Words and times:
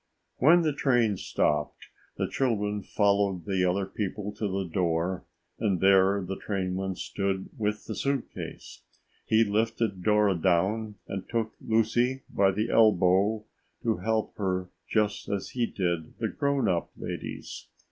When 0.37 0.63
the 0.63 0.73
train 0.73 1.15
stopped, 1.17 1.89
the 2.17 2.27
children 2.27 2.81
followed 2.81 3.45
the 3.45 3.63
other 3.69 3.85
people 3.85 4.31
to 4.33 4.47
the 4.47 4.67
door 4.67 5.25
and 5.59 5.79
there 5.79 6.23
the 6.27 6.37
trainman 6.37 6.95
stood 6.95 7.49
with 7.55 7.85
the 7.85 7.93
suit 7.93 8.27
case. 8.33 8.81
He 9.27 9.43
lifted 9.43 10.01
Dora 10.01 10.33
down 10.33 10.95
and 11.07 11.29
took 11.29 11.53
Lucy 11.63 12.23
by 12.31 12.49
the 12.49 12.71
elbow 12.71 13.45
to 13.83 13.97
help 13.97 14.35
her 14.37 14.71
just 14.89 15.29
as 15.29 15.49
he 15.51 15.67
did 15.67 16.17
the 16.17 16.29
grown 16.29 16.67
up 16.67 16.89
ladies. 16.97 17.67